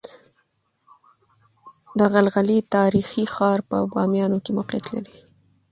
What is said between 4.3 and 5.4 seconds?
کې موقعيت لري